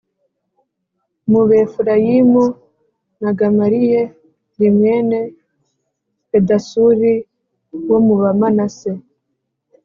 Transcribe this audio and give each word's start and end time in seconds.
mu 1.31 1.41
Befurayimu, 1.49 2.45
na 3.21 3.31
Gamaliye 3.37 4.01
limwene 4.57 5.19
Pedasuri 6.29 7.13
wo 7.89 7.99
mu 8.05 8.15
Bamanase 8.21 8.91